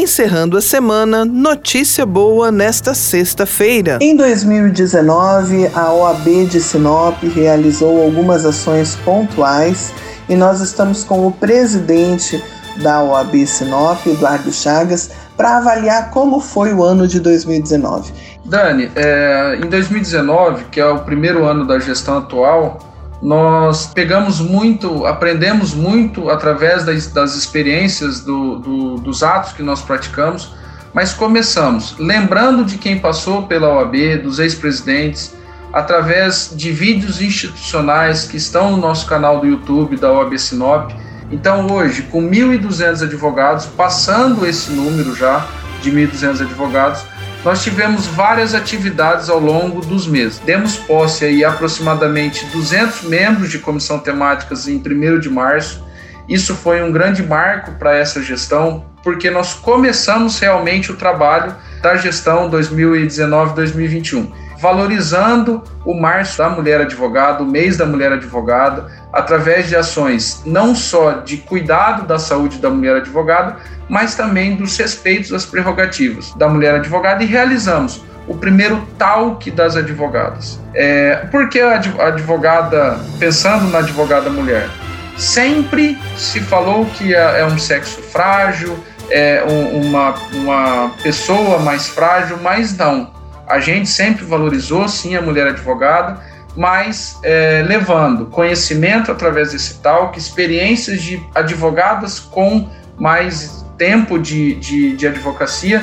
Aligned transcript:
Encerrando 0.00 0.56
a 0.56 0.60
semana, 0.60 1.24
notícia 1.24 2.06
boa 2.06 2.52
nesta 2.52 2.94
sexta-feira. 2.94 3.98
Em 4.00 4.14
2019, 4.14 5.68
a 5.74 5.92
OAB 5.92 6.46
de 6.48 6.60
Sinop 6.60 7.20
realizou 7.24 8.04
algumas 8.04 8.46
ações 8.46 8.94
pontuais 9.04 9.92
e 10.28 10.36
nós 10.36 10.60
estamos 10.60 11.02
com 11.02 11.26
o 11.26 11.32
presidente 11.32 12.40
da 12.80 13.02
OAB 13.02 13.44
Sinop, 13.44 14.06
Eduardo 14.06 14.52
Chagas, 14.52 15.10
para 15.36 15.56
avaliar 15.56 16.10
como 16.10 16.38
foi 16.38 16.72
o 16.72 16.84
ano 16.84 17.08
de 17.08 17.18
2019. 17.18 18.12
Dani, 18.44 18.92
é, 18.94 19.58
em 19.60 19.68
2019, 19.68 20.66
que 20.70 20.78
é 20.78 20.86
o 20.86 21.00
primeiro 21.00 21.44
ano 21.44 21.66
da 21.66 21.80
gestão 21.80 22.18
atual, 22.18 22.78
nós 23.20 23.86
pegamos 23.86 24.40
muito, 24.40 25.04
aprendemos 25.06 25.74
muito 25.74 26.30
através 26.30 26.84
das, 26.84 27.08
das 27.08 27.34
experiências 27.34 28.20
do, 28.20 28.56
do, 28.56 28.94
dos 28.96 29.22
atos 29.22 29.52
que 29.52 29.62
nós 29.62 29.82
praticamos, 29.82 30.54
mas 30.94 31.12
começamos 31.12 31.96
lembrando 31.98 32.64
de 32.64 32.78
quem 32.78 32.98
passou 32.98 33.42
pela 33.42 33.68
OAB, 33.68 34.22
dos 34.22 34.38
ex-presidentes, 34.38 35.34
através 35.72 36.52
de 36.54 36.70
vídeos 36.72 37.20
institucionais 37.20 38.24
que 38.24 38.36
estão 38.36 38.70
no 38.70 38.76
nosso 38.76 39.06
canal 39.06 39.40
do 39.40 39.46
YouTube 39.46 39.96
da 39.96 40.10
OAB 40.12 40.38
Sinop. 40.38 40.92
Então, 41.30 41.66
hoje, 41.70 42.02
com 42.02 42.22
1.200 42.22 43.02
advogados, 43.02 43.66
passando 43.66 44.46
esse 44.46 44.72
número 44.72 45.14
já 45.14 45.46
de 45.82 45.90
1.200 45.90 46.40
advogados, 46.40 47.02
nós 47.48 47.62
tivemos 47.62 48.06
várias 48.06 48.54
atividades 48.54 49.30
ao 49.30 49.40
longo 49.40 49.80
dos 49.80 50.06
meses. 50.06 50.38
Demos 50.38 50.76
posse 50.76 51.24
aí 51.24 51.42
aproximadamente 51.42 52.44
200 52.52 53.04
membros 53.04 53.50
de 53.50 53.58
comissão 53.58 53.98
temáticas 53.98 54.68
em 54.68 54.76
1 54.76 55.18
de 55.18 55.30
março. 55.30 55.82
Isso 56.28 56.54
foi 56.54 56.82
um 56.82 56.92
grande 56.92 57.22
marco 57.22 57.72
para 57.78 57.96
essa 57.96 58.22
gestão, 58.22 58.84
porque 59.02 59.30
nós 59.30 59.54
começamos 59.54 60.38
realmente 60.38 60.92
o 60.92 60.96
trabalho 60.96 61.56
da 61.80 61.96
gestão 61.96 62.50
2019-2021, 62.50 64.30
valorizando 64.58 65.62
o 65.84 65.94
Março 65.94 66.38
da 66.38 66.48
Mulher 66.48 66.80
Advogada, 66.80 67.42
o 67.42 67.46
mês 67.46 67.76
da 67.76 67.86
Mulher 67.86 68.12
Advogada, 68.12 68.90
através 69.12 69.68
de 69.68 69.76
ações 69.76 70.42
não 70.44 70.74
só 70.74 71.12
de 71.12 71.38
cuidado 71.38 72.06
da 72.06 72.18
saúde 72.18 72.58
da 72.58 72.68
mulher 72.68 72.96
advogada, 72.96 73.56
mas 73.88 74.14
também 74.14 74.56
dos 74.56 74.76
respeitos 74.76 75.32
às 75.32 75.46
prerrogativas 75.46 76.32
da 76.34 76.48
mulher 76.48 76.74
advogada 76.74 77.22
e 77.22 77.26
realizamos 77.26 78.04
o 78.26 78.36
primeiro 78.36 78.86
talk 78.98 79.50
das 79.50 79.76
advogadas. 79.76 80.60
É, 80.74 81.16
por 81.30 81.48
que 81.48 81.60
a 81.60 81.80
advogada, 82.06 83.00
pensando 83.18 83.70
na 83.70 83.78
advogada 83.78 84.28
mulher? 84.28 84.68
Sempre 85.16 85.98
se 86.16 86.40
falou 86.40 86.84
que 86.84 87.14
é, 87.14 87.40
é 87.40 87.46
um 87.46 87.58
sexo 87.58 88.02
frágil, 88.02 88.78
é 89.10 89.42
uma, 89.72 90.14
uma 90.34 90.90
pessoa 91.02 91.58
mais 91.58 91.88
frágil, 91.88 92.38
mas 92.42 92.76
não. 92.76 93.17
A 93.48 93.60
gente 93.60 93.88
sempre 93.88 94.24
valorizou 94.24 94.88
sim 94.88 95.16
a 95.16 95.22
mulher 95.22 95.46
advogada, 95.48 96.20
mas 96.56 97.18
é, 97.22 97.64
levando 97.66 98.26
conhecimento 98.26 99.10
através 99.10 99.52
desse 99.52 99.80
talk, 99.80 100.18
experiências 100.18 101.00
de 101.02 101.22
advogadas 101.34 102.18
com 102.18 102.68
mais 102.98 103.64
tempo 103.78 104.18
de, 104.18 104.54
de, 104.56 104.96
de 104.96 105.06
advocacia, 105.06 105.82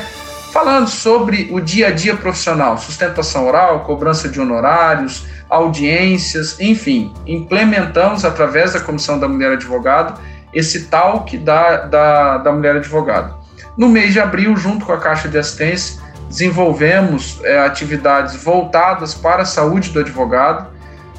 falando 0.51 0.87
sobre 0.87 1.49
o 1.51 1.59
dia 1.59 1.87
a 1.87 1.91
dia 1.91 2.15
profissional, 2.15 2.77
sustentação 2.77 3.47
oral, 3.47 3.81
cobrança 3.81 4.29
de 4.29 4.39
honorários, 4.39 5.25
audiências, 5.49 6.59
enfim, 6.59 7.13
implementamos 7.25 8.25
através 8.25 8.73
da 8.73 8.79
Comissão 8.79 9.19
da 9.19 9.27
Mulher 9.27 9.53
Advogado 9.53 10.19
esse 10.53 10.85
talk 10.85 11.37
da, 11.37 11.85
da, 11.85 12.37
da 12.37 12.51
mulher 12.51 12.77
advogada. 12.77 13.35
No 13.77 13.89
mês 13.89 14.13
de 14.13 14.21
abril, 14.21 14.55
junto 14.55 14.85
com 14.85 14.93
a 14.93 14.97
Caixa 14.97 15.27
de 15.27 15.37
Assistência, 15.37 16.01
desenvolvemos 16.29 17.39
é, 17.43 17.59
atividades 17.59 18.35
voltadas 18.43 19.13
para 19.13 19.43
a 19.43 19.45
saúde 19.45 19.89
do 19.89 19.99
advogado. 19.99 20.67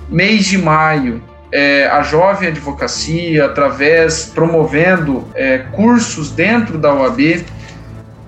Mês 0.08 0.44
de 0.46 0.58
maio, 0.58 1.22
é, 1.50 1.86
a 1.86 2.02
Jovem 2.02 2.48
Advocacia, 2.48 3.46
através, 3.46 4.24
promovendo 4.26 5.26
é, 5.34 5.58
cursos 5.72 6.30
dentro 6.30 6.78
da 6.78 6.92
OAB. 6.92 7.44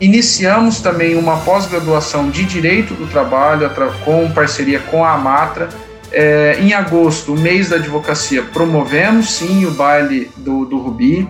Iniciamos 0.00 0.80
também 0.80 1.16
uma 1.16 1.38
pós-graduação 1.38 2.30
de 2.30 2.44
Direito 2.44 2.94
do 2.94 3.06
Trabalho, 3.06 3.68
com 4.04 4.30
parceria 4.30 4.78
com 4.78 5.04
a 5.04 5.12
Amatra, 5.12 5.68
é, 6.10 6.58
em 6.60 6.72
agosto, 6.72 7.34
o 7.34 7.38
mês 7.38 7.68
da 7.68 7.76
advocacia, 7.76 8.42
promovemos 8.42 9.32
sim 9.32 9.66
o 9.66 9.72
baile 9.72 10.30
do, 10.36 10.64
do 10.64 10.78
Rubi, 10.78 11.28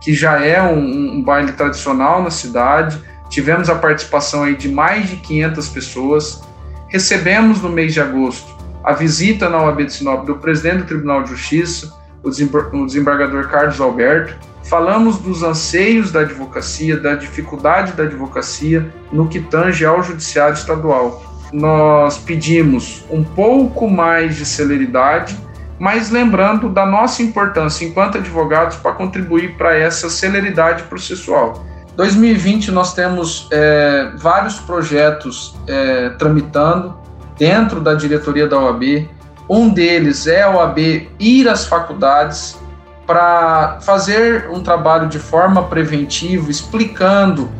que 0.00 0.14
já 0.14 0.44
é 0.44 0.62
um, 0.62 1.16
um, 1.16 1.22
baile 1.22 1.52
tradicional 1.52 2.22
na 2.22 2.30
cidade. 2.30 2.98
Tivemos 3.30 3.70
a 3.70 3.74
participação 3.74 4.42
aí 4.42 4.54
de 4.54 4.68
mais 4.68 5.08
de 5.08 5.16
500 5.16 5.68
pessoas. 5.68 6.42
Recebemos 6.88 7.62
no 7.62 7.70
mês 7.70 7.94
de 7.94 8.00
agosto 8.00 8.54
a 8.84 8.92
visita 8.92 9.48
na 9.48 9.62
OAB 9.62 9.86
de 9.86 9.94
Sinop 9.94 10.26
do 10.26 10.36
presidente 10.36 10.78
do 10.78 10.84
Tribunal 10.84 11.22
de 11.22 11.30
Justiça, 11.30 11.94
o 12.22 12.28
desembargador 12.28 13.48
Carlos 13.48 13.80
Alberto. 13.80 14.36
Falamos 14.64 15.18
dos 15.18 15.42
anseios 15.42 16.12
da 16.12 16.20
advocacia, 16.20 16.98
da 16.98 17.14
dificuldade 17.14 17.92
da 17.92 18.02
advocacia 18.02 18.92
no 19.10 19.26
que 19.26 19.40
tange 19.40 19.86
ao 19.86 20.02
judiciário 20.02 20.54
estadual 20.54 21.30
nós 21.52 22.16
pedimos 22.18 23.04
um 23.10 23.24
pouco 23.24 23.88
mais 23.88 24.36
de 24.36 24.46
celeridade, 24.46 25.36
mas 25.78 26.10
lembrando 26.10 26.68
da 26.68 26.86
nossa 26.86 27.22
importância 27.22 27.84
enquanto 27.84 28.18
advogados 28.18 28.76
para 28.76 28.92
contribuir 28.92 29.56
para 29.56 29.76
essa 29.76 30.08
celeridade 30.08 30.84
processual. 30.84 31.64
2020 32.00 32.70
nós 32.70 32.94
temos 32.94 33.46
é, 33.50 34.12
vários 34.16 34.58
projetos 34.58 35.54
é, 35.66 36.08
tramitando 36.08 36.96
dentro 37.36 37.78
da 37.78 37.92
diretoria 37.92 38.48
da 38.48 38.58
OAB. 38.58 39.06
Um 39.46 39.68
deles 39.68 40.26
é 40.26 40.40
a 40.40 40.48
OAB 40.48 40.78
ir 41.18 41.46
às 41.46 41.66
faculdades 41.66 42.58
para 43.06 43.80
fazer 43.82 44.48
um 44.50 44.62
trabalho 44.62 45.10
de 45.10 45.18
forma 45.18 45.64
preventiva, 45.64 46.50
explicando 46.50 47.50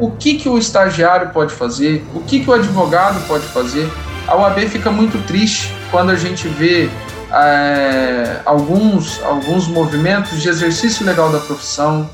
o 0.00 0.10
que, 0.10 0.34
que 0.34 0.48
o 0.48 0.58
estagiário 0.58 1.28
pode 1.28 1.52
fazer, 1.52 2.04
o 2.12 2.22
que, 2.22 2.40
que 2.40 2.50
o 2.50 2.52
advogado 2.52 3.24
pode 3.28 3.44
fazer. 3.44 3.88
A 4.26 4.34
OAB 4.34 4.58
fica 4.68 4.90
muito 4.90 5.24
triste 5.28 5.72
quando 5.92 6.10
a 6.10 6.16
gente 6.16 6.48
vê 6.48 6.90
é, 7.32 8.40
alguns, 8.44 9.22
alguns 9.22 9.68
movimentos 9.68 10.42
de 10.42 10.48
exercício 10.48 11.06
legal 11.06 11.30
da 11.30 11.38
profissão, 11.38 12.10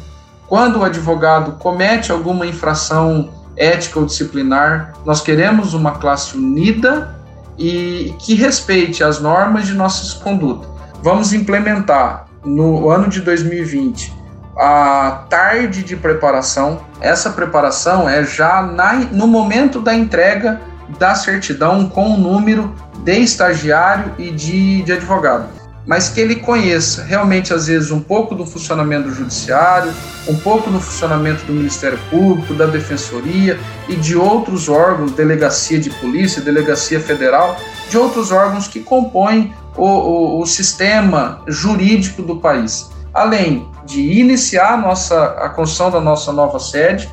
quando 0.49 0.81
o 0.81 0.85
advogado 0.85 1.53
comete 1.53 2.13
alguma 2.13 2.47
infração 2.47 3.31
ética 3.57 3.99
ou 3.99 4.07
disciplinar, 4.07 4.93
nós 5.05 5.21
queremos 5.21 5.75
uma 5.75 5.93
classe 5.93 6.37
unida 6.37 7.17
e 7.59 8.15
que 8.19 8.35
respeite 8.35 9.03
as 9.03 9.19
normas 9.19 9.67
de 9.67 9.75
nossa 9.75 10.23
conduta. 10.23 10.69
Vamos 11.03 11.33
implementar 11.33 12.27
no 12.45 12.91
ano 12.91 13.09
de 13.09 13.21
2020 13.21 14.15
a 14.57 15.25
tarde 15.29 15.83
de 15.83 15.97
preparação. 15.97 16.81
Essa 17.01 17.31
preparação 17.31 18.09
é 18.09 18.25
já 18.25 18.63
na, 18.63 18.95
no 18.95 19.27
momento 19.27 19.81
da 19.81 19.95
entrega 19.95 20.61
da 20.99 21.15
certidão 21.15 21.89
com 21.89 22.11
o 22.11 22.17
número 22.17 22.75
de 22.99 23.19
estagiário 23.19 24.13
e 24.19 24.31
de, 24.31 24.83
de 24.83 24.93
advogado. 24.93 25.47
Mas 25.87 26.09
que 26.09 26.21
ele 26.21 26.37
conheça 26.37 27.05
realmente, 27.05 27.55
às 27.55 27.69
vezes, 27.69 27.93
um 27.93 28.01
pouco 28.01 28.35
do 28.35 28.45
funcionamento 28.45 29.09
do 29.09 29.15
judiciário, 29.15 29.95
um 30.27 30.35
pouco 30.35 30.69
do 30.69 30.81
funcionamento 30.81 31.45
do 31.45 31.53
Ministério 31.53 31.99
Público, 32.11 32.55
da 32.55 32.67
Defensoria 32.67 33.59
e 33.89 33.95
de 33.95 34.17
outros 34.17 34.69
órgãos, 34.69 35.13
delegacia 35.13 35.79
de 35.79 35.91
polícia, 35.91 36.43
delegacia 36.43 36.99
federal, 36.99 37.57
de 37.89 37.97
outros 37.97 38.33
órgãos 38.33 38.67
que 38.67 38.81
compõem 38.81 39.55
o, 39.77 39.87
o, 39.87 40.41
o 40.41 40.47
sistema 40.47 41.43
jurídico 41.47 42.21
do 42.21 42.37
país. 42.37 42.91
Além 43.15 43.69
de 43.87 44.01
iniciar 44.01 44.75
a, 44.75 44.77
nossa, 44.77 45.25
a 45.39 45.49
construção 45.49 45.91
da 45.91 46.01
nossa 46.01 46.33
nova 46.33 46.59
sede 46.59 47.09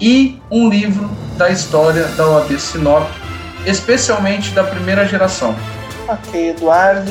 e 0.00 0.40
um 0.50 0.68
livro 0.68 1.08
da 1.36 1.48
história 1.50 2.04
da 2.08 2.28
OAB 2.28 2.58
Sinop, 2.58 3.08
especialmente 3.64 4.50
da 4.50 4.62
primeira 4.62 5.06
geração. 5.06 5.56
Ok, 6.06 6.50
Eduardo. 6.50 7.10